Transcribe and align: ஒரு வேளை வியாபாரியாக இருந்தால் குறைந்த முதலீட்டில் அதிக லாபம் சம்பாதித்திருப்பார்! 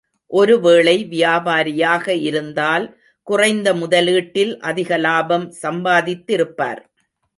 ஒரு 0.31 0.59
வேளை 0.59 0.95
வியாபாரியாக 1.09 2.15
இருந்தால் 2.21 2.85
குறைந்த 3.27 3.73
முதலீட்டில் 3.73 4.53
அதிக 4.61 4.97
லாபம் 4.97 5.47
சம்பாதித்திருப்பார்! 5.61 6.81